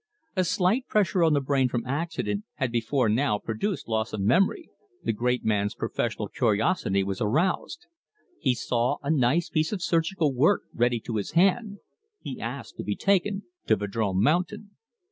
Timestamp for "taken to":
12.95-13.75